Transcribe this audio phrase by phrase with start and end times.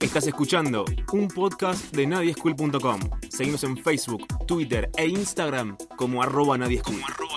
[0.00, 3.00] Estás escuchando un podcast de nadieschool.com.
[3.28, 7.27] Seguimos en Facebook, Twitter e Instagram como arroba nadieschool.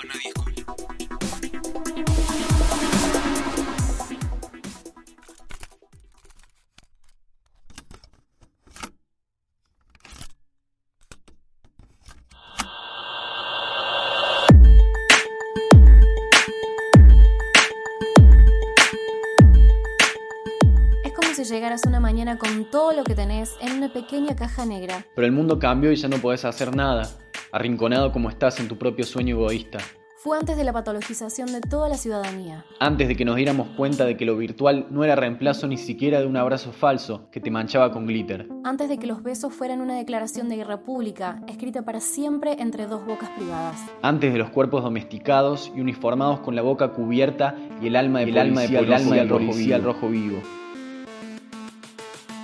[22.21, 25.03] Mañana con todo lo que tenés en una pequeña caja negra.
[25.15, 27.09] Pero el mundo cambió y ya no podés hacer nada,
[27.51, 29.79] arrinconado como estás en tu propio sueño egoísta.
[30.17, 32.63] Fue antes de la patologización de toda la ciudadanía.
[32.79, 36.19] Antes de que nos diéramos cuenta de que lo virtual no era reemplazo ni siquiera
[36.19, 38.47] de un abrazo falso que te manchaba con glitter.
[38.63, 42.85] Antes de que los besos fueran una declaración de guerra pública, escrita para siempre entre
[42.85, 43.81] dos bocas privadas.
[44.03, 48.25] Antes de los cuerpos domesticados y uniformados con la boca cubierta y el alma de
[48.25, 49.75] el alma de el alma rojo vivo.
[49.75, 50.37] al rojo vivo.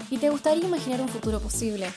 [0.09, 1.87] ¿Y te gustaría imaginar un futuro posible?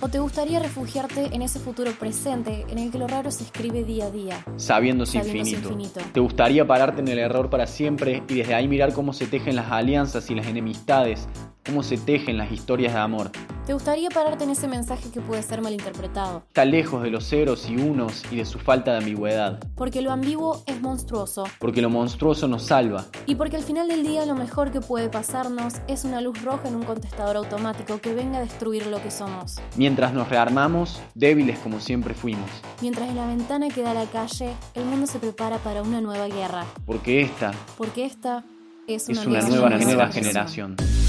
[0.00, 3.84] ¿O te gustaría refugiarte en ese futuro presente en el que lo raro se escribe
[3.84, 4.44] día a día?
[4.56, 5.72] Sabiéndose, Sabiéndose infinito.
[5.72, 6.00] infinito.
[6.12, 9.56] ¿Te gustaría pararte en el error para siempre y desde ahí mirar cómo se tejen
[9.56, 11.26] las alianzas y las enemistades,
[11.64, 13.30] cómo se tejen las historias de amor?
[13.66, 16.42] ¿Te gustaría pararte en ese mensaje que puede ser malinterpretado?
[16.48, 20.12] Está lejos de los ceros y unos y de su falta de ambigüedad, Porque lo
[20.12, 21.44] ambiguo es monstruoso.
[21.58, 23.06] porque lo monstruoso nos salva.
[23.24, 26.68] Y porque al final del día lo mejor que puede pasarnos es una luz roja
[26.68, 29.56] en un contestador automático que venga a destruir lo que somos.
[29.76, 32.50] Mientras nos rearmamos, débiles como siempre fuimos,
[32.82, 36.02] Mientras en la ventana que da a la calle, el mundo se prepara para una
[36.02, 36.64] nueva guerra.
[36.84, 38.44] porque esta Porque esta
[38.86, 40.76] es una, es una nueva, nueva generación.
[40.76, 41.03] generación.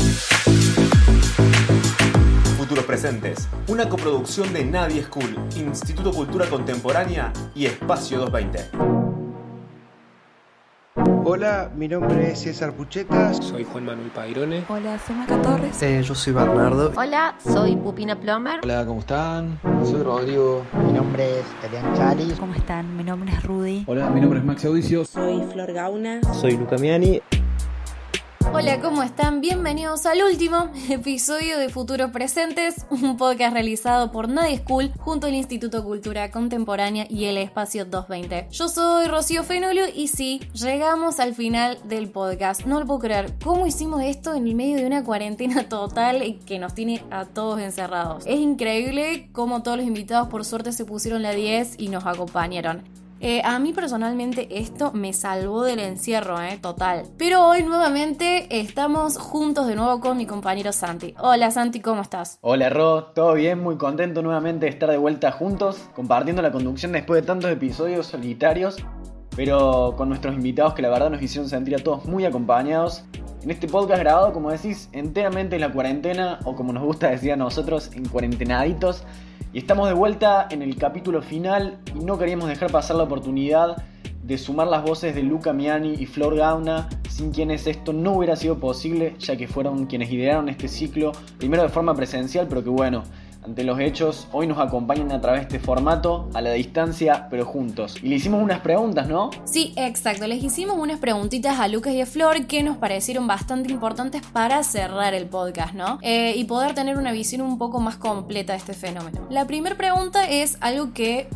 [2.66, 8.72] Futuros Presentes, una coproducción de Nadie School, Instituto Cultura Contemporánea y Espacio 220.
[11.24, 13.38] Hola, mi nombre es César Puchetas.
[13.38, 14.64] Soy Juan Manuel Pairone.
[14.68, 15.84] Hola, soy Maca Torres.
[15.84, 16.92] Eh, yo soy Bernardo.
[16.98, 18.62] Hola, soy Pupina Plomer.
[18.64, 19.60] Hola, ¿cómo están?
[19.84, 20.66] Soy Rodrigo.
[20.88, 22.32] Mi nombre es Elian Chari.
[22.40, 22.98] ¿Cómo están?
[22.98, 23.84] Mi nombre es Rudy.
[23.86, 25.06] Hola, mi nombre es Max Audicio.
[25.06, 26.20] Soy Flor Gauna.
[26.34, 27.22] Soy Luca Miani.
[28.54, 29.42] Hola, ¿cómo están?
[29.42, 35.34] Bienvenidos al último episodio de Futuros Presentes, un podcast realizado por Nadie School junto al
[35.34, 38.48] Instituto Cultura Contemporánea y el Espacio 220.
[38.52, 42.66] Yo soy Rocío Fenolio y sí, llegamos al final del podcast.
[42.66, 43.34] No lo puedo creer.
[43.44, 47.60] ¿Cómo hicimos esto en el medio de una cuarentena total que nos tiene a todos
[47.60, 48.26] encerrados?
[48.26, 52.84] Es increíble cómo todos los invitados por suerte se pusieron la 10 y nos acompañaron.
[53.28, 57.08] Eh, a mí personalmente esto me salvó del encierro, eh, total.
[57.18, 61.16] Pero hoy nuevamente estamos juntos de nuevo con mi compañero Santi.
[61.18, 62.38] Hola Santi, ¿cómo estás?
[62.42, 63.64] Hola Ro, ¿todo bien?
[63.64, 68.06] Muy contento nuevamente de estar de vuelta juntos, compartiendo la conducción después de tantos episodios
[68.06, 68.78] solitarios,
[69.36, 73.06] pero con nuestros invitados que la verdad nos hicieron sentir a todos muy acompañados.
[73.42, 77.32] En este podcast grabado, como decís, enteramente en la cuarentena, o como nos gusta decir
[77.32, 79.04] a nosotros, en cuarentenaditos.
[79.56, 83.86] Y estamos de vuelta en el capítulo final y no queríamos dejar pasar la oportunidad
[84.22, 88.36] de sumar las voces de Luca Miani y Flor Gauna, sin quienes esto no hubiera
[88.36, 92.70] sido posible, ya que fueron quienes idearon este ciclo, primero de forma presencial, pero que
[92.70, 93.04] bueno,
[93.46, 97.46] ante los hechos, hoy nos acompañan a través de este formato, a la distancia, pero
[97.46, 97.96] juntos.
[98.02, 99.30] Y le hicimos unas preguntas, ¿no?
[99.46, 100.26] Sí, exacto.
[100.26, 104.64] Les hicimos unas preguntitas a Lucas y a Flor que nos parecieron bastante importantes para
[104.64, 106.00] cerrar el podcast, ¿no?
[106.02, 109.28] Eh, y poder tener una visión un poco más completa de este fenómeno.
[109.30, 111.28] La primera pregunta es algo que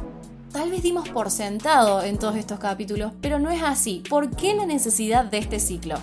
[0.51, 4.01] tal vez dimos por sentado en todos estos capítulos, pero no es así.
[4.09, 5.97] ¿Por qué la necesidad de este ciclo?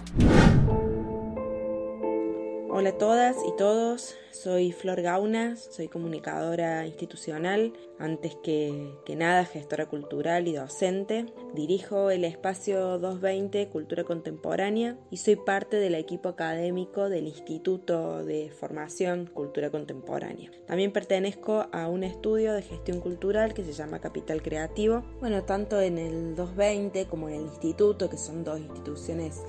[2.78, 9.47] Hola a todas y todos, soy Flor Gauna, soy comunicadora institucional, antes que, que, nada
[9.47, 11.25] gestora cultural y docente.
[11.54, 18.50] Dirijo el espacio 220 Cultura Contemporánea y soy parte del equipo académico del Instituto de
[18.50, 20.50] Formación Cultura Contemporánea.
[20.66, 25.03] También pertenezco a un estudio de gestión cultural que se llama Capital Creativo.
[25.19, 29.41] Bueno, tanto en el 220 como en el instituto, que son dos instituciones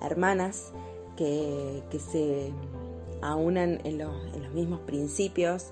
[0.00, 0.72] hermanas,
[1.20, 2.50] que, que se
[3.20, 5.66] aunan en los, en los, mismos principios,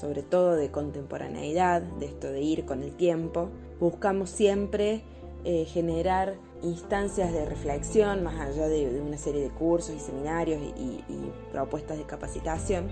[0.00, 3.48] sobre todo de contemporaneidad, de esto de ir con el tiempo.
[3.80, 5.02] Buscamos siempre
[5.44, 10.62] eh, generar instancias de reflexión, más allá de, de, una serie de cursos y seminarios
[10.62, 10.80] y,
[11.12, 12.88] y, propuestas de capacitación,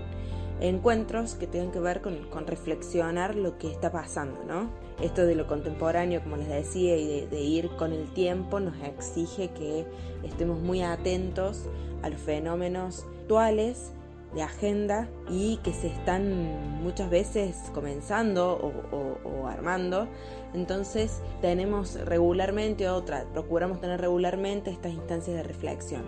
[0.59, 4.69] encuentros que tengan que ver con, con, reflexionar lo que está pasando, ¿no?
[5.01, 8.75] Esto de lo contemporáneo, como les decía, y de, de ir con el tiempo nos
[8.83, 9.85] exige que
[10.23, 11.69] estemos muy atentos
[12.01, 13.93] a los fenómenos actuales
[14.33, 20.07] de agenda y que se están muchas veces comenzando o, armando.
[20.53, 26.03] Entonces tenemos regularmente otra, procuramos tener regularmente estas instancias de reflexión.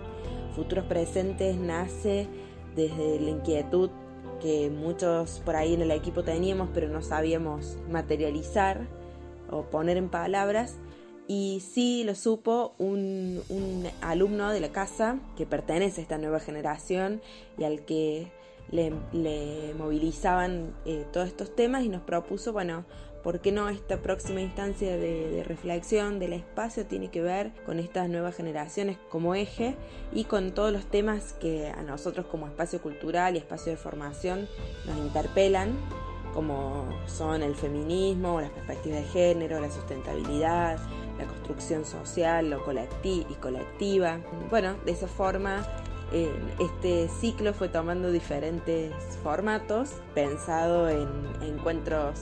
[0.54, 2.28] Futuros Presentes nace
[2.74, 3.90] desde la inquietud
[4.40, 8.86] que muchos por ahí en el equipo teníamos, pero no sabíamos materializar
[9.50, 10.78] o poner en palabras.
[11.26, 13.42] Y sí lo supo un,
[14.02, 17.22] alumno de la casa que pertenece a esta nueva generación
[17.58, 18.30] y al que
[18.70, 18.92] le,
[19.78, 22.84] movilizaban eh, todos estos temas y nos propuso, bueno,
[23.22, 28.10] ¿por qué no esta próxima instancia de, reflexión del espacio tiene que ver con estas
[28.10, 29.76] nuevas generaciones como eje
[30.12, 34.46] y con todos los temas que a nosotros como espacio cultural y espacio de formación
[34.86, 35.74] nos interpelan?
[36.34, 40.78] como son el feminismo, las perspectivas de género, la sustentabilidad,
[41.18, 42.60] la construcción social lo
[43.04, 44.18] y colectiva.
[44.50, 45.66] Bueno, de esa forma
[46.60, 51.08] este ciclo fue tomando diferentes formatos, pensado en
[51.42, 52.20] encuentros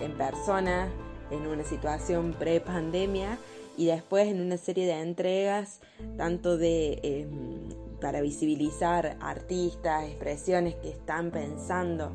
[0.00, 0.88] en persona,
[1.30, 3.38] en una situación pre-pandemia
[3.76, 5.80] y después en una serie de entregas,
[6.16, 12.12] tanto de em, para visibilizar artistas, expresiones que están pensando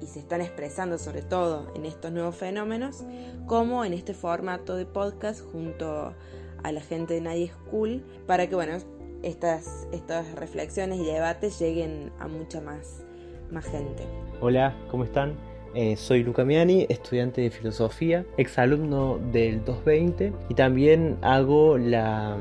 [0.00, 3.04] y se están expresando sobre todo en estos nuevos fenómenos,
[3.46, 6.14] como en este formato de podcast junto
[6.62, 8.78] a la gente de Nadie School, para que bueno,
[9.22, 13.04] estas, estas reflexiones y debates lleguen a mucha más,
[13.50, 14.04] más gente.
[14.40, 15.34] Hola, ¿cómo están?
[15.74, 22.38] Eh, soy Luca Miani, estudiante de filosofía, exalumno del 220 y también hago la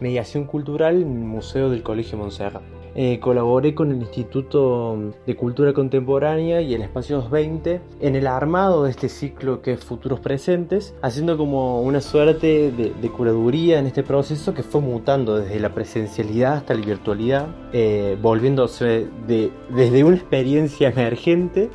[0.00, 2.81] mediación cultural en el Museo del Colegio Montserrat.
[2.94, 8.84] Eh, colaboré con el Instituto de Cultura Contemporánea y el Espacio 220 en el armado
[8.84, 14.02] de este ciclo que es Futuros Presentes, haciendo como una suerte de, curaduría en este
[14.02, 20.90] proceso que fue mutando desde la presencialidad hasta la virtualidad, eh, volviéndose desde una experiencia
[20.90, 21.70] emergente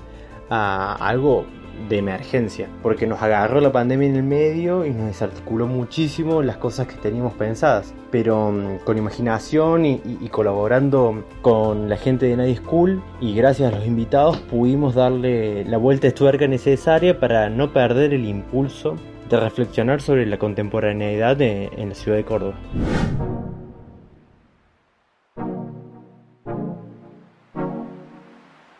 [0.49, 1.45] a algo
[1.89, 6.57] de emergencia, porque nos agarró la pandemia en el medio y nos desarticuló muchísimo las
[6.57, 7.93] cosas que teníamos pensadas.
[8.11, 13.75] Pero mm, con imaginación y, colaborando con la gente de Nadie School y gracias a
[13.77, 18.95] los invitados pudimos darle la vuelta de tuerca necesaria para no perder el impulso
[19.29, 22.55] de reflexionar sobre la contemporaneidad en la ciudad de Córdoba.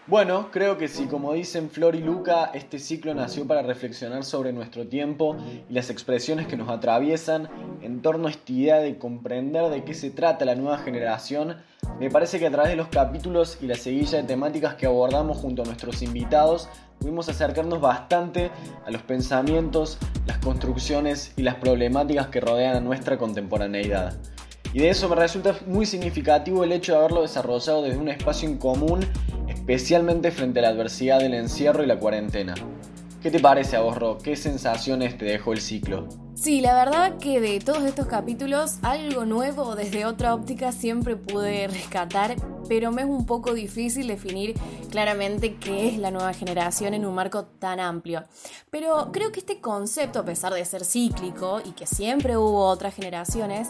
[0.07, 4.53] Bueno, creo que si como dicen Flor y Luca, este ciclo nació para reflexionar sobre
[4.53, 5.35] nuestro tiempo
[5.69, 7.49] y las expresiones que nos atraviesan
[7.81, 11.57] en torno a esta idea de comprender de qué se trata la nueva generación,
[11.99, 15.39] me parece que a través de los capítulos y la seguilla de temáticas que abordamos
[15.39, 16.69] junto a nuestros invitados,
[16.99, 18.49] pudimos acercarnos bastante
[18.85, 24.17] a los pensamientos, las construcciones y las problemáticas que rodean a nuestra contemporaneidad.
[24.77, 28.47] Y de eso me resulta muy significativo el hecho de haberlo desarrollado desde un espacio
[28.47, 28.99] en común
[29.47, 32.53] especialmente frente a la adversidad del encierro y la cuarentena.
[33.23, 34.21] ¿Qué te parece a vos?
[34.21, 36.07] ¿Qué sensaciones te dejó el ciclo?
[36.39, 41.67] Sí, la verdad que de todos estos capítulos, algo nuevo desde otra óptica siempre pude
[41.67, 42.35] rescatar,
[42.69, 44.53] pero me es un poco difícil definir
[44.91, 48.23] claramente qué es la nueva generación en un marco tan amplio.
[48.69, 52.93] Pero creo que este concepto, a pesar de ser cíclico y que siempre hubo otras
[52.93, 53.69] generaciones,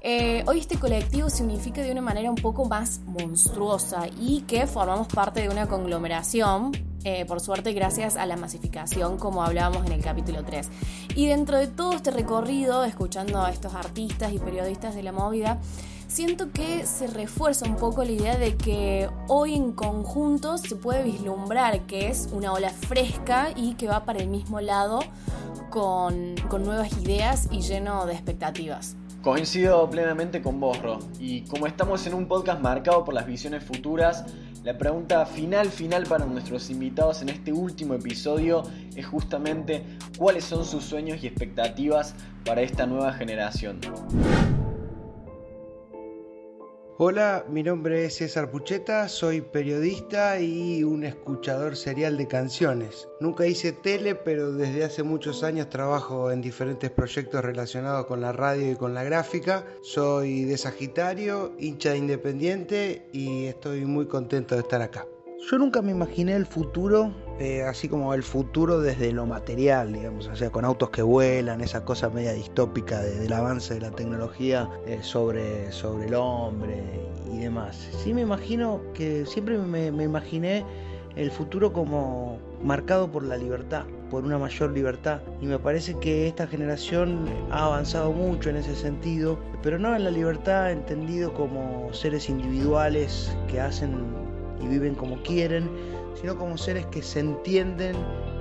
[0.00, 4.66] eh, hoy este colectivo se unifica de una manera un poco más monstruosa y que
[4.66, 6.72] formamos parte de una conglomeración,
[7.04, 10.68] eh, por suerte gracias a la masificación como hablábamos en el capítulo 3.
[11.14, 15.58] Y dentro de todo este recorrido, escuchando a estos artistas y periodistas de la movida,
[16.08, 21.04] siento que se refuerza un poco la idea de que hoy en conjunto se puede
[21.04, 25.00] vislumbrar que es una ola fresca y que va para el mismo lado
[25.70, 28.96] con, con nuevas ideas y lleno de expectativas.
[29.22, 31.00] Coincido plenamente con vos, Ro.
[31.18, 34.24] Y como estamos en un podcast marcado por las visiones futuras,
[34.68, 39.82] la pregunta final, final para nuestros invitados en este último episodio es justamente
[40.18, 43.80] cuáles son sus sueños y expectativas para esta nueva generación.
[47.00, 53.08] Hola, mi nombre es César Pucheta, soy periodista y un escuchador serial de canciones.
[53.20, 58.32] Nunca hice tele, pero desde hace muchos años trabajo en diferentes proyectos relacionados con la
[58.32, 59.64] radio y con la gráfica.
[59.80, 65.06] Soy de Sagitario, hincha de Independiente y estoy muy contento de estar acá.
[65.40, 70.26] Yo nunca me imaginé el futuro, eh, así como el futuro desde lo material, digamos,
[70.26, 74.68] o sea, con autos que vuelan, esa cosa media distópica del avance de la tecnología
[74.84, 76.82] eh, sobre, sobre el hombre
[77.32, 77.88] y demás.
[78.02, 80.66] Sí me imagino que siempre me, me imaginé
[81.14, 85.20] el futuro como marcado por la libertad, por una mayor libertad.
[85.40, 90.02] Y me parece que esta generación ha avanzado mucho en ese sentido, pero no en
[90.02, 94.27] la libertad entendido como seres individuales que hacen
[94.60, 95.68] y viven como quieren,
[96.20, 97.96] sino como seres que se entienden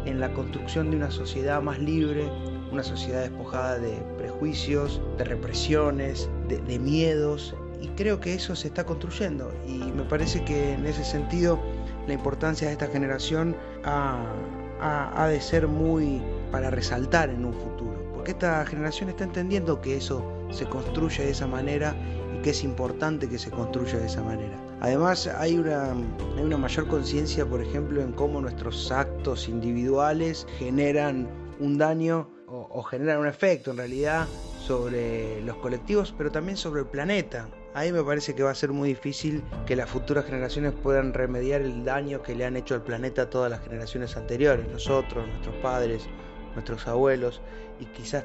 [0.06, 2.30] en la construcción de una sociedad más libre,
[2.72, 7.56] una sociedad despojada de prejuicios, de represiones, de, miedos.
[7.82, 9.52] Y creo que eso se está construyendo.
[9.68, 11.60] Y me parece que en ese sentido
[12.08, 14.34] la importancia de esta generación ha,
[14.80, 16.22] ha de ser muy
[16.52, 21.32] para resaltar en un futuro, porque esta generación está entendiendo que eso se construye de
[21.32, 21.96] esa manera
[22.34, 24.67] y que es importante que se construya de esa manera.
[24.80, 31.28] Además hay una, hay una mayor conciencia, por ejemplo, en cómo nuestros actos individuales generan
[31.60, 34.28] un daño o, generan un efecto en realidad
[34.66, 37.50] sobre los colectivos, pero también sobre el planeta.
[37.74, 41.62] Ahí me parece que va a ser muy difícil que las futuras generaciones puedan remediar
[41.62, 45.56] el daño que le han hecho al planeta a todas las generaciones anteriores, nosotros, nuestros
[45.58, 46.08] padres,
[46.54, 47.42] nuestros abuelos,
[47.80, 48.24] y quizás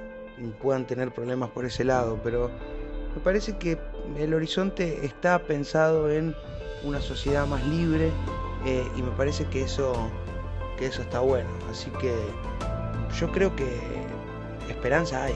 [0.62, 2.50] puedan tener problemas por ese lado, pero
[3.14, 3.78] me parece que
[4.18, 6.34] el horizonte está pensado en
[6.84, 8.10] una sociedad más libre
[8.66, 10.10] eh, y me parece que eso,
[10.78, 11.48] que eso está bueno.
[11.70, 12.14] Así que
[13.18, 13.66] yo creo que
[14.68, 15.34] esperanza hay.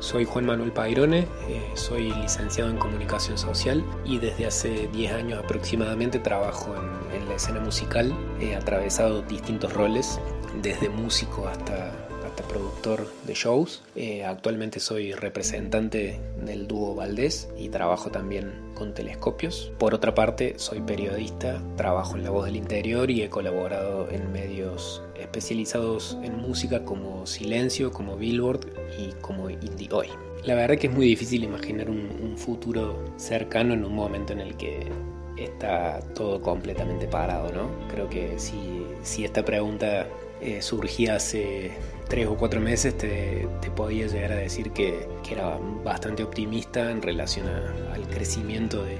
[0.00, 5.40] Soy Juan Manuel Pairone, eh, soy licenciado en comunicación social y desde hace 10 años
[5.42, 8.14] aproximadamente trabajo en, en la escena musical.
[8.40, 10.20] He atravesado distintos roles,
[10.62, 12.07] desde músico hasta
[12.48, 13.82] productor de shows.
[13.94, 19.72] Eh, actualmente soy representante del dúo Valdés y trabajo también con telescopios.
[19.78, 24.32] Por otra parte, soy periodista, trabajo en La Voz del Interior y he colaborado en
[24.32, 28.66] medios especializados en música como Silencio, como Billboard
[28.98, 30.08] y como Indie Hoy.
[30.44, 34.40] La verdad que es muy difícil imaginar un, un futuro cercano en un momento en
[34.40, 34.88] el que
[35.36, 37.68] está todo completamente parado, ¿no?
[37.88, 40.06] Creo que si, si esta pregunta
[40.40, 41.72] eh, surgía hace
[42.08, 47.46] tres o cuatro meses, te, podía llegar a decir que, era bastante optimista en relación
[47.48, 48.96] al crecimiimiento de,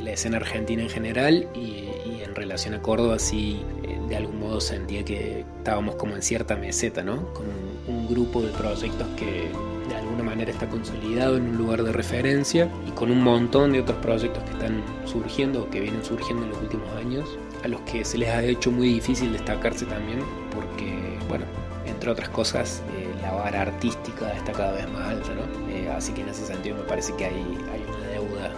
[0.00, 1.88] la escena argentina en general y,
[2.22, 6.56] en relación a Córdoba sí eh, de algún modo sentía que estábamos como en cierta
[6.56, 7.32] meseta, ¿no?
[7.34, 7.44] Con
[7.86, 9.48] un, grupo de proyectos que
[9.88, 13.80] de alguna manera está consolidado en un lugar de referencia y con un montón de
[13.80, 17.80] otros proyectos que están surgiendo o que vienen surgiendo en los últimos años a los
[17.82, 20.20] que se les ha hecho muy difícil destacarse también
[20.54, 21.44] porque, bueno,
[21.86, 25.70] entre otras cosas, eh, la vara artística está cada vez más alta, ¿no?
[25.70, 27.34] Eh, así que en ese sentido me parece que hay,
[27.72, 28.52] hay una deuda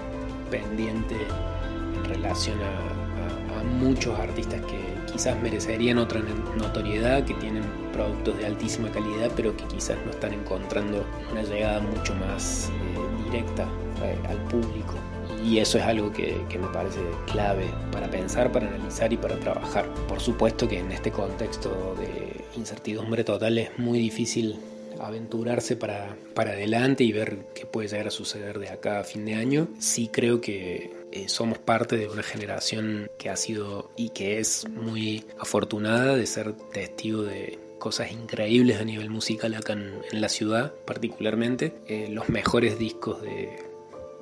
[0.50, 1.16] pendiente
[1.96, 3.04] en relación a,
[3.64, 4.78] muchos artistas que
[5.10, 6.20] quizás merecerían otra
[6.56, 11.80] notoriedad, que tienen productos de altísima calidad, pero que quizás no están encontrando una llegada
[11.80, 13.66] mucho más eh, directa
[14.28, 14.94] al público
[15.44, 19.92] y eso es algo que, me parece clave para pensar, para analizar y para trabajar.
[20.08, 24.58] Por supuesto que en este contexto de incertidumbre total es muy difícil
[25.00, 29.24] aventurarse para, para adelante y ver qué puede llegar a suceder de acá a fin
[29.26, 29.68] de año.
[29.78, 34.66] Sí creo que eh, somos parte de una generación que ha sido y que es
[34.70, 40.72] muy afortunada de ser testigo de cosas increíbles a nivel musical acá en, la ciudad
[40.86, 41.74] particularmente.
[41.86, 43.73] Eh, los mejores discos de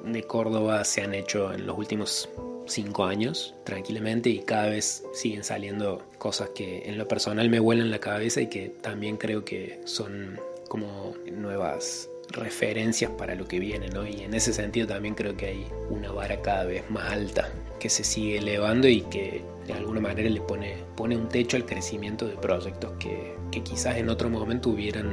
[0.04, 2.28] de Córdoba se han hecho en los últimos
[2.66, 7.90] cinco años tranquilamente y cada vez siguen saliendo cosas que en lo personal me vuelan
[7.90, 13.88] la cabeza y que también creo que son como nuevas referencias para lo que viene,
[13.88, 14.06] ¿no?
[14.06, 17.90] Y en ese sentido también creo que hay una vara cada vez más alta que
[17.90, 22.26] se sigue elevando y que de alguna manera le pone, pone un techo al crecimiento
[22.26, 25.10] de proyectos que, que quizás en otro momento hubieran,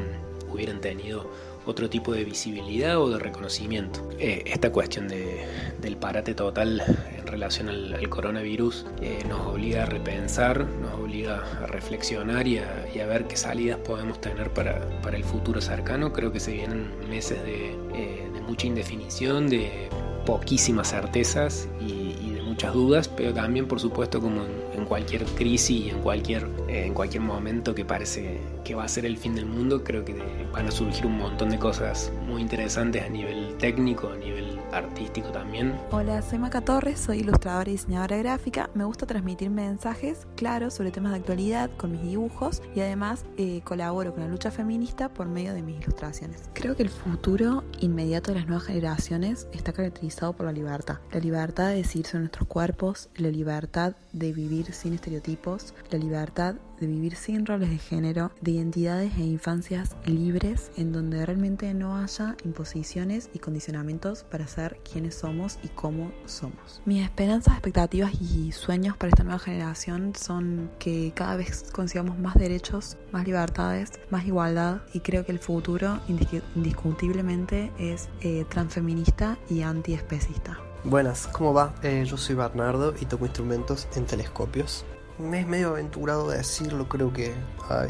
[0.52, 1.30] hubieran tenido
[1.66, 4.10] otro tipo de visibilidad o de reconocimiento.
[4.18, 5.46] Eh, esta cuestión de,
[5.82, 6.82] del parate total
[7.18, 13.06] en relación al, coronavirus eh, nos obliga a repensar, nos obliga a reflexionar y a,
[13.06, 14.82] ver qué salidas podemos tener para,
[15.14, 16.12] el futuro cercano.
[16.14, 19.90] Creo que se vienen meses de, eh, mucha indefinición, de
[20.26, 24.42] poquísimas certezas y, de muchas dudas, pero también por supuesto como
[24.76, 26.48] en, cualquier crisis y en cualquier,
[26.86, 30.16] en cualquier momento que parece que va a ser el fin del mundo, creo que
[30.54, 35.30] van a surgir un montón de cosas muy interesantes a nivel técnico, a nivel artístico
[35.32, 35.76] también.
[35.92, 38.70] Hola, soy Maca Torres, soy ilustradora y diseñadora gráfica.
[38.74, 43.62] Me gusta transmitir mensajes claros sobre temas de actualidad con mis dibujos y además eh,
[43.64, 46.50] colaboro con la lucha feminista por medio de mis ilustraciones.
[46.54, 51.00] Creo que el futuro inmediato de las nuevas generaciones está caracterizado por la libertad.
[51.12, 56.56] La libertad de decir sobre nuestros cuerpos, la libertad de vivir sin estereotipos, la libertad
[56.80, 61.98] de vivir sin roles de género, de identidades e infancias libres en donde realmente no
[61.98, 66.82] haya imposiciones y condicionamientos para ser quienes somos y cómo somos.
[66.86, 72.36] Mis esperanzas, expectativas y sueños para esta nueva generación son que cada vez consigamos más
[72.36, 79.62] derechos, más libertades, más igualdad y creo que el futuro indiscutiblemente es eh, transfeminista y
[79.62, 80.60] antiespecista.
[80.84, 81.76] Buenas, ¿cómo va?
[81.84, 84.86] Eh, yo soy Bernardo y toco instrumentos en telescopios.
[85.20, 87.34] Es medio aventurado decirlo, creo que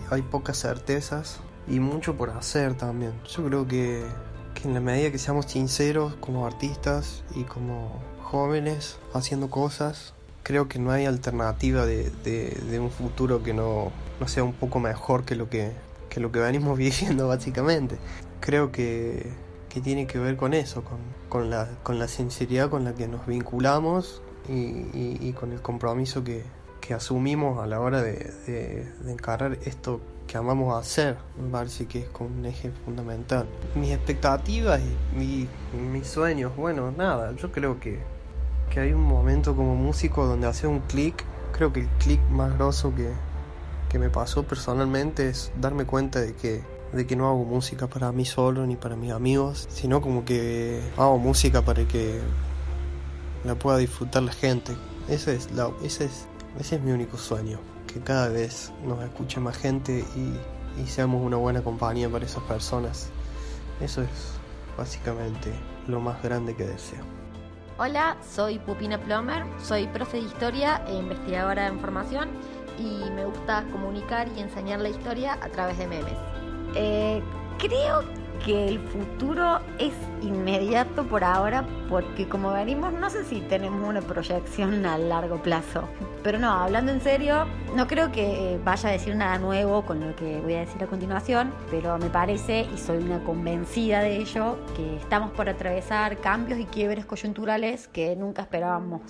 [0.09, 3.13] hay, pocas certezas y mucho por hacer también.
[3.27, 4.03] Yo creo que,
[4.55, 10.13] que en la medida que seamos sinceros como artistas y como jóvenes haciendo cosas.
[10.41, 14.79] Creo que no hay alternativa de, de, un futuro que no, no, sea un poco
[14.79, 15.71] mejor que lo que,
[16.09, 17.97] que lo que venimos viviendo básicamente.
[18.39, 19.31] Creo que,
[19.69, 20.97] que tiene que ver con eso, con,
[21.29, 26.23] con, la, con la sinceridad con la que nos vinculamos y, y, con el compromiso
[26.23, 26.43] que,
[26.79, 31.99] que, asumimos a la hora de, de, encarar esto que amamos hacer, me parece que
[31.99, 33.47] es como un eje fundamental.
[33.75, 34.81] Mis expectativas
[35.15, 37.99] y mis sueños, bueno, nada, yo creo que,
[38.69, 42.55] que hay un momento como músico donde hace un clic, creo que el clic más
[42.55, 43.11] grosso que,
[43.89, 48.11] que me pasó personalmente es darme cuenta de que de que no hago música para
[48.11, 52.19] mí solo ni para mis amigos, sino como que hago música para que
[53.43, 54.73] la pueda disfrutar la gente.
[55.07, 56.27] Ese es, la, ese es,
[56.57, 57.59] ese es mi único sueño,
[57.91, 62.43] que cada vez nos escuche más gente y, y seamos una buena compañía para esas
[62.43, 63.09] personas.
[63.81, 64.09] Eso es
[64.77, 65.53] básicamente
[65.87, 67.03] lo más grande que deseo.
[67.77, 72.29] Hola, soy Pupina Plomer, soy profe de historia e investigadora de formación
[72.77, 76.17] y me gusta comunicar y enseñar la historia a través de memes.
[76.75, 77.21] Eh,
[77.57, 78.03] creo
[78.45, 84.01] que el futuro es inmediato por ahora porque como venimos no sé si tenemos una
[84.01, 85.87] proyección a largo plazo.
[86.23, 90.15] Pero no, hablando en serio, no creo que vaya a decir nada nuevo con lo
[90.15, 94.57] que voy a decir a continuación, pero me parece, y soy una convencida de ello,
[94.75, 99.01] que estamos por atravesar cambios y quiebres coyunturales que nunca esperábamos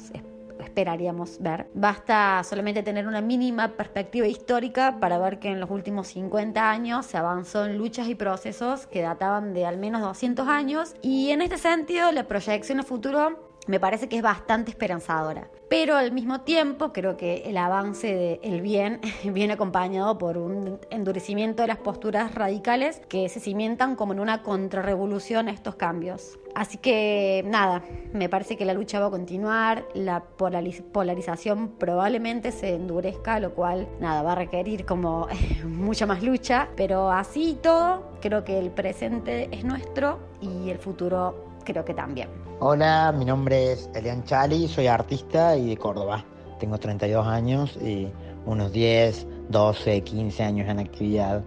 [0.59, 1.67] esperaríamos ver.
[1.73, 7.05] Basta solamente tener una mínima perspectiva histórica para ver que en los últimos 50 años
[7.05, 11.41] se avanzó en luchas y procesos que databan de al menos 200 años y en
[11.41, 15.47] este sentido la proyección a futuro me parece que es bastante esperanzadora.
[15.69, 21.61] Pero al mismo tiempo creo que el avance del bien viene acompañado por un endurecimiento
[21.61, 26.39] de las posturas radicales que se cimientan como en una contrarrevolución a estos cambios.
[26.55, 32.74] Así que nada, me parece que la lucha va a continuar, la polarización probablemente se
[32.74, 35.27] endurezca, lo cual nada, va a requerir como
[35.63, 40.79] mucha más lucha, pero así y todo, creo que el presente es nuestro y el
[40.79, 42.29] futuro creo que también.
[42.60, 46.25] Hola, mi nombre es Elian Chali, soy artista y de Córdoba.
[46.60, 48.12] Tengo 32 años y
[48.46, 51.44] unos 10, 12, 15 años en actividad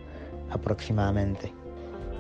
[0.51, 1.53] aproximadamente.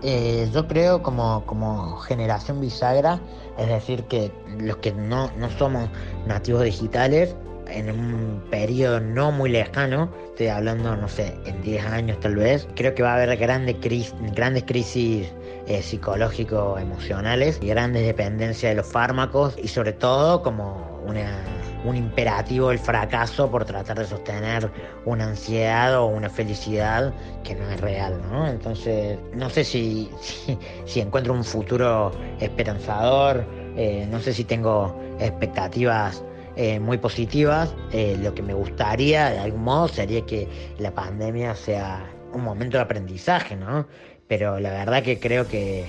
[0.03, 3.21] Eh, yo creo como, como generación bisagra,
[3.57, 5.89] es decir, que los que no, no somos
[6.27, 7.37] nativos digitales,
[7.73, 12.69] en un periodo no muy lejano, estoy hablando, no sé, en 10 años tal vez,
[12.75, 15.33] creo que va a haber grandes crisis, grandes crisis
[15.67, 21.45] eh, psicológico-emocionales y grandes dependencias de los fármacos y sobre todo como una,
[21.85, 24.71] un imperativo el fracaso por tratar de sostener
[25.05, 27.13] una ansiedad o una felicidad
[27.45, 28.49] que no es real, ¿no?
[28.49, 30.11] Entonces, no sé si,
[30.85, 33.45] si, encuentro un futuro esperanzador,
[33.77, 36.25] eh, no sé si tengo expectativas
[36.57, 37.75] eh, muy positivas.
[37.93, 42.85] lo que me gustaría de algún modo sería que la pandemia sea un momento de
[42.85, 43.87] aprendizaje, ¿no?
[44.33, 45.85] pero la verdad que creo que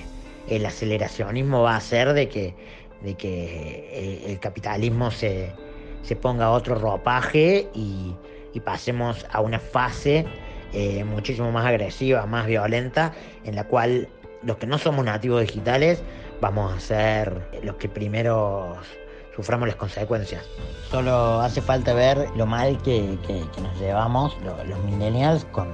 [0.48, 2.54] el aceleracionismo va a hacer de que,
[3.02, 5.50] de que eh, el capitalismo se,
[6.02, 8.14] se ponga otro ropaje y,
[8.64, 10.24] pasemos a una fase
[10.72, 13.12] eh, muchísimo más agresiva, más violenta,
[13.44, 14.08] en la cual
[14.42, 16.02] los que no somos nativos digitales
[16.40, 18.76] vamos a ser los que primero
[19.34, 20.44] suframos las consecuencias.
[20.90, 23.18] Solo hace falta ver lo mal que,
[23.62, 25.68] nos llevamos los millennials con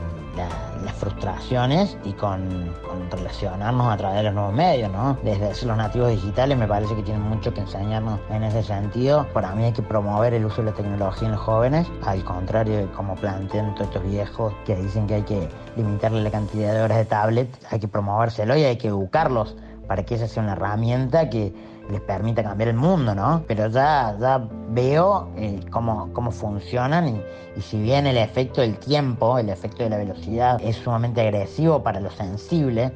[0.85, 2.73] las frustraciones y con,
[3.11, 5.19] relacionarnos a través de los nuevos medios, ¿no?
[5.25, 9.27] Desde los nativos digitales me parece que tienen mucho que enseñarnos en ese sentido.
[9.33, 12.77] Para mí hay que promover el uso de la tecnología en los jóvenes, al contrario
[12.79, 16.83] de como plantean todos estos viejos que dicen que hay que limitarle la cantidad de
[16.83, 19.57] horas de tablet, hay que promovérselo y hay que educarlos
[19.89, 21.53] para que esa sea una herramienta que
[21.91, 23.43] les permita cambiar el mundo, ¿no?
[23.47, 27.23] Pero ya, ya veo eh, cómo, cómo funcionan y,
[27.57, 31.83] y, si bien el efecto del tiempo, el efecto de la velocidad es sumamente agresivo
[31.83, 32.93] para lo sensible,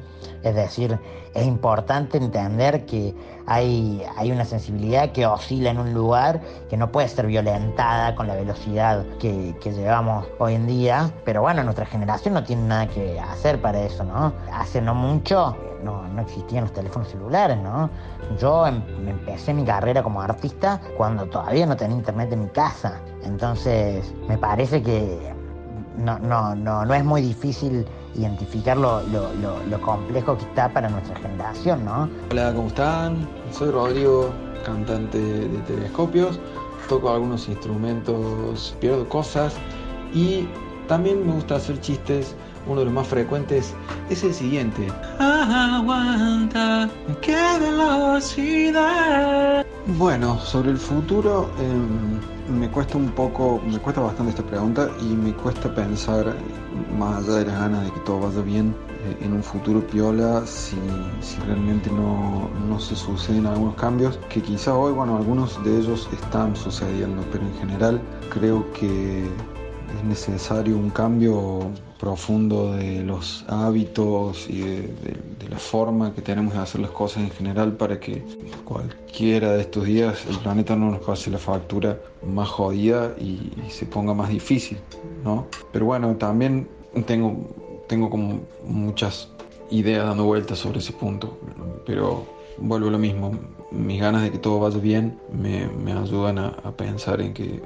[0.49, 0.99] es decir,
[1.33, 3.15] es importante entender que
[3.47, 8.27] hay, hay una sensibilidad que oscila en un lugar que no puede ser violentada con
[8.27, 12.87] la velocidad que, que llevamos hoy en día, pero bueno, nuestra generación no tiene nada
[12.87, 14.33] que hacer para eso, ¿no?
[14.51, 17.89] Hace no mucho no, no existían los teléfonos celulares, ¿no?
[18.39, 22.99] Yo em, empecé mi carrera como artista cuando todavía no tenía internet en mi casa.
[23.23, 25.33] Entonces, me parece que
[25.97, 31.15] no, no, no, no es muy difícil identificar lo, lo, complejo que está para nuestra
[31.17, 32.09] generación, ¿no?
[32.31, 33.27] Hola, ¿cómo están?
[33.51, 34.31] Soy Rodrigo,
[34.65, 36.39] cantante de telescopios.
[36.89, 39.55] Toco algunos instrumentos, pierdo cosas
[40.13, 40.47] y
[40.87, 42.35] también me gusta hacer chistes
[42.67, 43.73] uno de los más frecuentes
[44.09, 44.87] es el siguiente.
[45.19, 46.89] Aguanta,
[47.21, 49.65] qué velocidad.
[49.97, 52.19] Bueno, sobre el futuro em,
[52.59, 56.35] me cuesta un poco, me cuesta bastante esta pregunta y me cuesta pensar
[56.97, 58.75] más allá de las ganas de que todo vaya bien
[59.05, 60.77] eh, en un futuro piola si,
[61.21, 66.09] si realmente no, no, se suceden algunos cambios que quizá hoy, bueno, algunos de ellos
[66.11, 68.01] están sucediendo, pero en general
[68.31, 69.29] creo que
[69.95, 75.15] es necesario un cambio profundo de los hábitos y de,
[75.49, 78.23] la forma que tenemos de hacer las cosas en general para que
[78.65, 83.85] cualquiera de estos días el planeta no nos pase la factura más jodida y, se
[83.85, 84.77] ponga más difícil,
[85.23, 85.45] ¿no?
[85.71, 86.67] Pero bueno, también
[87.05, 87.37] tengo,
[87.87, 89.29] tengo como muchas
[89.69, 91.37] ideas dando vueltas sobre ese punto,
[91.85, 92.25] pero
[92.57, 93.37] vuelvo a lo mismo,
[93.71, 97.61] mis ganas de que todo vaya bien me, me ayudan a, a pensar en que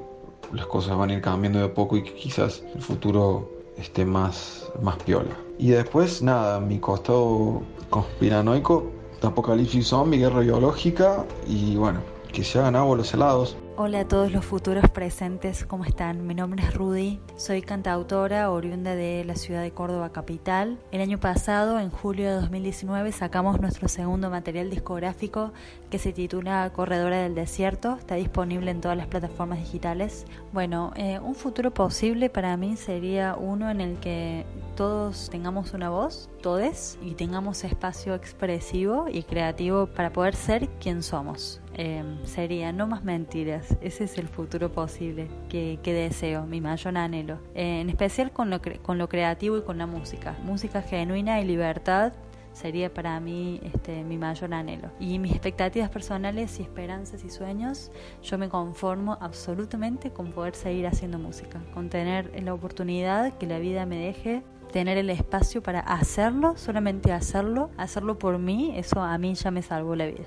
[0.52, 4.70] las cosas van a ir cambiando de poco y que quizás el futuro esté más,
[4.82, 5.36] más piola.
[5.58, 8.90] Y después, nada, mi costado conspiranoico,
[9.22, 12.00] apocalipsis zombie, guerra biológica y bueno,
[12.32, 13.56] que se hagan agua los helados.
[13.82, 16.26] Hola a todos los futuros presentes, ¿cómo están?
[16.26, 20.78] Mi nombre es Rudy, soy cantautora oriunda de la ciudad de Córdoba capital.
[20.92, 25.54] El año pasado, en julio de 2019, sacamos nuestro segundo material discográfico
[25.88, 30.26] que se titula Corredora del Desierto, está disponible en todas las plataformas digitales.
[30.52, 34.44] Bueno, eh, un futuro posible para mí sería uno en el que
[34.76, 41.02] todos tengamos una voz, todes, y tengamos espacio expresivo y creativo para poder ser quien
[41.02, 41.62] somos.
[41.82, 43.74] Em, sería no más mentiras.
[43.80, 47.38] Ese es el futuro posible que, deseo, mi mayor anhelo.
[47.54, 50.36] en especial con lo, con lo creativo y con la música.
[50.44, 52.12] Música genuina y libertad
[52.52, 54.90] sería para mí este, mi mayor anhelo.
[55.00, 57.90] Y mis expectativas personales y esperanzas y sueños,
[58.22, 63.58] yo me conformo absolutamente con poder seguir haciendo música, con tener la oportunidad que la
[63.58, 69.16] vida me deje tener el espacio para hacerlo, solamente hacerlo, hacerlo por mí, eso a
[69.16, 70.26] mí ya me salvó la vida.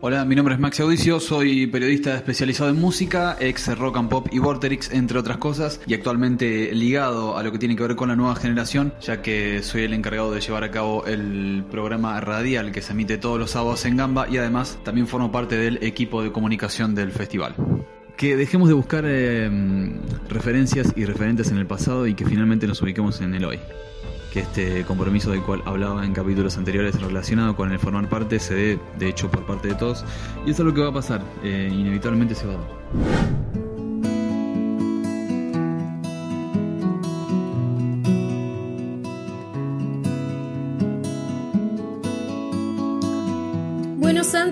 [0.00, 4.28] Hola, mi nombre es Maxi Audicio, soy periodista especializado en música, ex rock and pop
[4.30, 8.08] y Vorterix, entre otras cosas, y actualmente ligado a lo que tiene que ver con
[8.08, 12.70] la nueva generación, ya que soy el encargado de llevar a cabo el programa radial
[12.70, 16.22] que se emite todos los sábados en Gamba y además también formo parte del equipo
[16.22, 17.56] de comunicación del festival.
[18.16, 19.50] Que dejemos de buscar eh,
[20.28, 23.58] referencias y referentes en el pasado y que finalmente nos ubiquemos en el hoy
[24.32, 28.54] que este compromiso del cual hablaba en capítulos anteriores relacionado con el formar parte se
[28.54, 30.04] dé de hecho por parte de todos
[30.46, 33.37] y eso es lo que va a pasar, eh, inevitablemente se va a dar.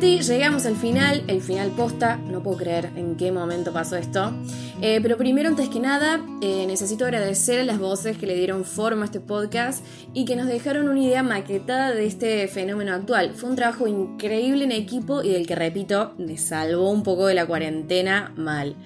[0.06, 4.32] Llegamos al final, el final posta, no puedo creer en qué momento pasó esto.
[4.80, 8.64] Eh, pero primero, antes que nada, eh, necesito agradecer a las voces que le dieron
[8.64, 13.32] forma a este podcast y que nos dejaron una idea maquetada de este fenómeno actual.
[13.34, 17.34] Fue un trabajo increíble en equipo y del que, repito, me salvó un poco de
[17.34, 18.76] la cuarentena mal.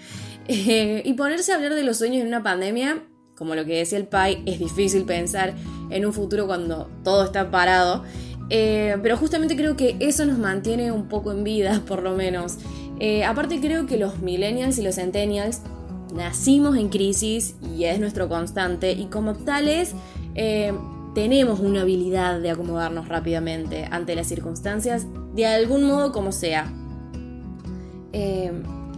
[0.49, 3.05] Eh, y ponerse a hablar de los sueños en una pandemia,
[3.37, 5.55] como lo que decía el Pai, es difícil pensar
[5.91, 8.05] en un futuro cuando todo está parado.
[8.51, 12.59] Eh, pero justamente creo que eso nos mantiene un poco en vida, por lo menos.
[12.99, 15.63] Eh, aparte creo que los millennials y los centennials
[16.15, 19.95] nacimos en crisis y es nuestro constante y como tales
[20.35, 20.73] eh,
[21.15, 26.71] tenemos una habilidad de acomodarnos rápidamente ante las circunstancias de algún modo como sea.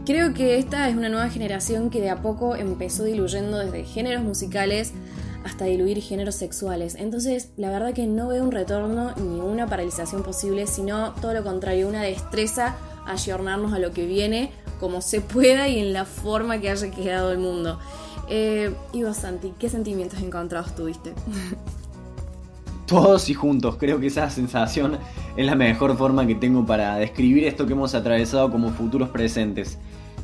[0.05, 4.25] creo que esta es una nueva generación que de a poco empezó diluyendo desde géneros
[4.25, 4.95] musicales
[5.45, 6.95] hasta diluir géneros sexuales.
[6.97, 11.43] Entonces, la verdad que no veo un retorno ni una paralización posible, sino todo lo
[11.43, 12.77] contrario, una destreza
[13.07, 16.91] a ayornarnos a lo que viene como se pueda y en la forma que haya
[16.91, 17.79] quedado el mundo.
[18.29, 21.13] Eh, y Santi, ¿qué sentimientos encontrados tuviste?
[22.87, 24.99] Todos y juntos, creo que esa sensación
[25.37, 29.79] es la mejor forma que tengo para describir esto que hemos atravesado como futuros presentes.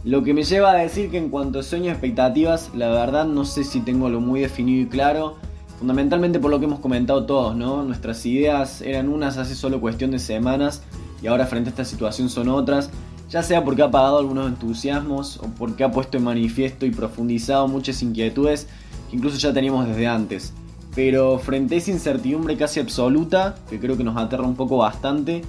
[0.09, 3.27] Lo que me lleva a decir que en cuanto a sueños y expectativas, la verdad
[3.27, 5.37] no sé si tengo lo muy definido y claro.
[5.79, 7.83] Fundamentalmente por lo que hemos comentado todos, ¿no?
[7.85, 10.83] Nuestras ideas eran unas hace solo cuestión de semanas
[11.21, 12.89] y ahora frente a esta situación son otras,
[13.29, 17.69] ya sea porque ha apagado algunos entusiasmos o porque ha puesto en manifiesto y profundizado
[17.69, 18.67] muchas inquietudes
[19.11, 20.55] que incluso ya teníamos desde antes.
[20.95, 25.43] Pero frente a esa incertidumbre casi absoluta, que creo que nos aterra un poco bastante,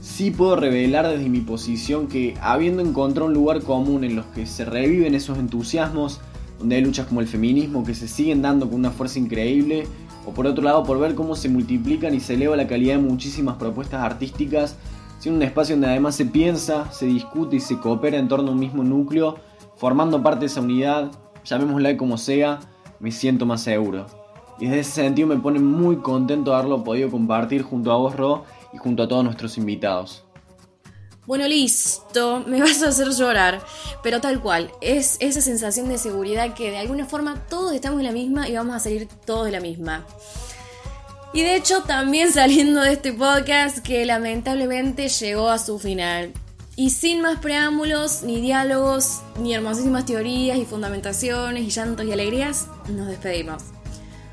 [0.00, 4.46] sí puedo revelar desde mi posición que habiendo encontrado un lugar común en los que
[4.46, 6.20] se reviven esos entusiasmos,
[6.58, 9.86] donde hay luchas como el feminismo que se siguen dando con una fuerza increíble,
[10.26, 13.02] o por otro lado por ver cómo se multiplican y se eleva la calidad de
[13.02, 14.76] muchísimas propuestas artísticas,
[15.18, 18.52] siendo un espacio donde además se piensa, se discute y se coopera en torno a
[18.52, 19.36] un mismo núcleo,
[19.76, 21.10] formando parte de esa unidad,
[21.44, 22.60] llamémosla como sea,
[23.00, 24.06] me siento más seguro.
[24.58, 28.14] Y desde ese sentido me pone muy contento de haberlo podido compartir junto a vos,
[28.14, 30.24] Ro, y junto a todos nuestros invitados.
[31.26, 33.60] Bueno, listo, me vas a hacer llorar.
[34.02, 38.06] Pero tal cual, es esa sensación de seguridad que de alguna forma todos estamos en
[38.06, 40.06] la misma y vamos a salir todos de la misma.
[41.32, 46.32] Y de hecho también saliendo de este podcast que lamentablemente llegó a su final.
[46.76, 52.68] Y sin más preámbulos, ni diálogos, ni hermosísimas teorías y fundamentaciones y llantos y alegrías,
[52.88, 53.62] nos despedimos.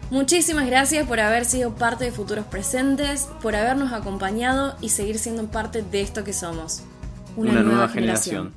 [0.09, 5.45] Muchísimas gracias por haber sido parte de Futuros Presentes, por habernos acompañado y seguir siendo
[5.47, 6.83] parte de esto que somos.
[7.35, 8.53] Una, nueva, generación.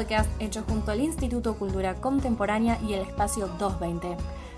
[0.00, 4.16] Hecho junto al Instituto Cultura Contemporánea y el Espacio 220.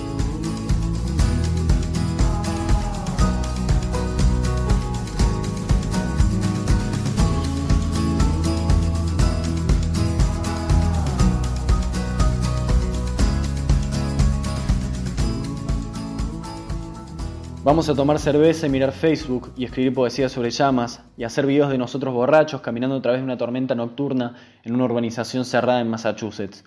[17.69, 21.69] Vamos a tomar cerveza y mirar Facebook y escribir poesía sobre llamas y hacer videos
[21.69, 25.87] de nosotros borrachos caminando a través de una tormenta nocturna en una urbanización cerrada en
[25.87, 26.63] Massachusetts.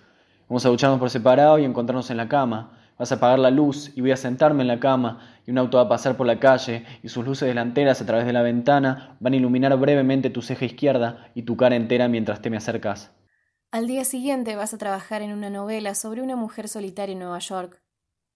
[0.47, 2.79] Vamos a ducharnos por separado y encontrarnos en la cama.
[2.97, 5.75] Vas a apagar la luz y voy a sentarme en la cama y un auto
[5.75, 9.17] va a pasar por la calle y sus luces delanteras a través de la ventana
[9.19, 13.11] van a iluminar brevemente tu ceja izquierda y tu cara entera mientras te me acercas.
[13.71, 17.39] Al día siguiente vas a trabajar en una novela sobre una mujer solitaria en Nueva
[17.39, 17.82] York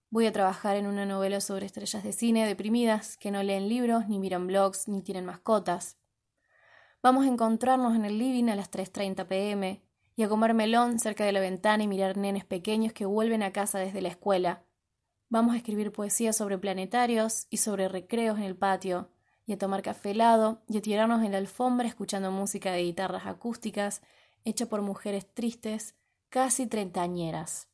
[0.09, 4.07] Voy a trabajar en una novela sobre estrellas de cine deprimidas que no leen libros,
[4.07, 5.97] ni miran blogs, ni tienen mascotas.
[7.03, 9.81] Vamos a encontrarnos en el living a las 3.30 pm
[10.15, 13.51] y a comer melón cerca de la ventana y mirar nenes pequeños que vuelven a
[13.51, 14.63] casa desde la escuela.
[15.29, 19.11] Vamos a escribir poesía sobre planetarios y sobre recreos en el patio,
[19.45, 23.25] y a tomar café helado y a tirarnos en la alfombra escuchando música de guitarras
[23.25, 24.01] acústicas
[24.45, 25.95] hecha por mujeres tristes,
[26.29, 27.67] casi treintañeras.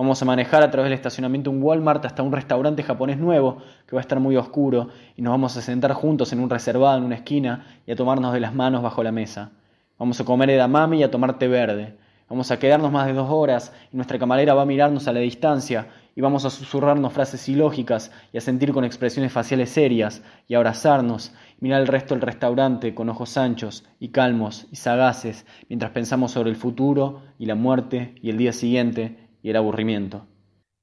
[0.00, 3.94] Vamos a manejar a través del estacionamiento un Walmart hasta un restaurante japonés nuevo que
[3.94, 7.04] va a estar muy oscuro y nos vamos a sentar juntos en un reservado en
[7.04, 9.50] una esquina y a tomarnos de las manos bajo la mesa.
[9.98, 11.98] Vamos a comer edamame y a tomar té verde.
[12.30, 15.20] Vamos a quedarnos más de dos horas y nuestra camarera va a mirarnos a la
[15.20, 20.54] distancia y vamos a susurrarnos frases ilógicas y a sentir con expresiones faciales serias y
[20.54, 25.44] a abrazarnos y mirar el resto del restaurante con ojos anchos y calmos y sagaces
[25.68, 30.26] mientras pensamos sobre el futuro y la muerte y el día siguiente y el aburrimiento.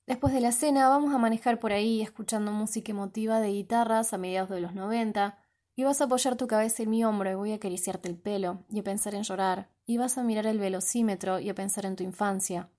[0.08, 4.18] Después de la cena vamos a manejar por ahí escuchando música emotiva de guitarras a
[4.18, 5.38] mediados de los 90
[5.76, 8.64] y vas a apoyar tu cabeza en mi hombro y voy a acariciarte el pelo
[8.70, 11.96] y a pensar en llorar y vas a mirar el velocímetro y a pensar en
[11.98, 12.70] tu infancia.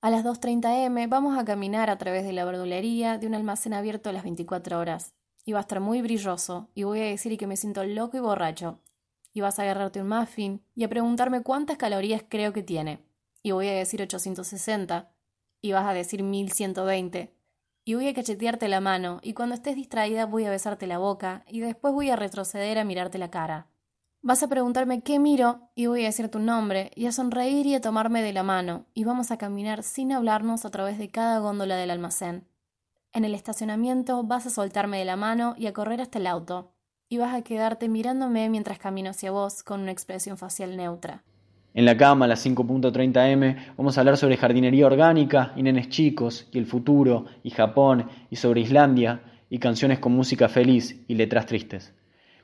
[0.00, 3.72] A las 2.30 m vamos a caminar a través de la verdulería de un almacén
[3.72, 7.38] abierto a las 24 horas y va a estar muy brilloso y voy a decir
[7.38, 8.80] que me siento loco y borracho
[9.32, 13.07] y vas a agarrarte un muffin y a preguntarme cuántas calorías creo que tiene
[13.48, 15.10] y voy a decir 860
[15.62, 17.34] y vas a decir 1120
[17.86, 21.44] y voy a cachetearte la mano y cuando estés distraída voy a besarte la boca
[21.48, 23.66] y después voy a retroceder a mirarte la cara.
[24.20, 27.74] Vas a preguntarme qué miro y voy a decir tu nombre y a sonreír y
[27.74, 31.38] a tomarme de la mano y vamos a caminar sin hablarnos a través de cada
[31.38, 32.46] góndola del almacén.
[33.14, 36.74] En el estacionamiento vas a soltarme de la mano y a correr hasta el auto
[37.08, 41.24] y vas a quedarte mirándome mientras camino hacia vos con una expresión facial neutra.
[41.74, 45.90] En la cama, a las 5.30 m, vamos a hablar sobre jardinería orgánica y nenes
[45.90, 51.14] chicos, y el futuro, y Japón, y sobre Islandia, y canciones con música feliz y
[51.14, 51.94] letras tristes.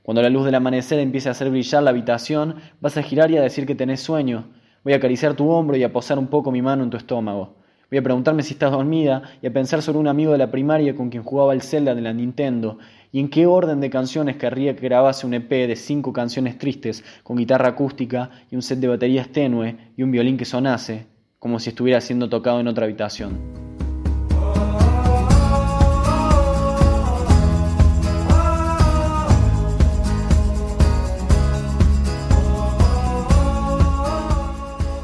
[0.02, 3.38] Cuando la luz del amanecer empiece a hacer brillar la habitación, vas a girar y
[3.38, 4.48] a decir que tenés sueño.
[4.84, 7.56] Voy a acariciar tu hombro y a posar un poco mi mano en tu estómago.
[7.90, 10.97] Voy a preguntarme si estás dormida y a pensar sobre un amigo de la primaria
[10.97, 12.79] con quien jugaba el Zelda de la Nintendo
[13.12, 17.05] y en qué orden de canciones querría que grabase un EP de cinco canciones tristes
[17.23, 21.07] con guitarra acústica y un set de baterías tenue y un violín que sonase,
[21.38, 23.38] como si estuviera siendo tocado en otra habitación.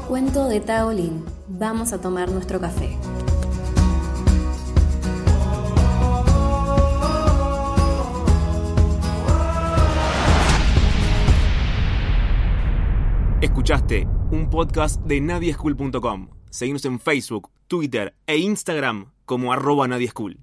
[0.09, 1.30] Cuento de Taolín.
[1.61, 2.97] Vamos a tomar nuestro café.
[13.41, 16.29] Escuchaste un podcast de nadieschool.com.
[16.49, 20.39] Seguimos en Facebook, Twitter e Instagram como arroba Nadie School.